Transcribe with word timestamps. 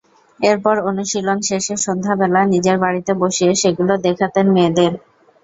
এরপর 0.39 0.75
অনুশীলন 0.89 1.39
শেষে 1.49 1.75
সন্ধ্যা 1.85 2.13
বেলা 2.21 2.41
নিজের 2.53 2.77
বাড়িতে 2.83 3.11
বসিয়ে 3.21 3.53
সেগুলো 3.61 3.93
দেখাতেন 4.05 4.45
মেয়েদের। 4.55 4.91